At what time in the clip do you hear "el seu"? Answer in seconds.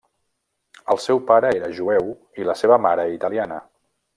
0.93-1.21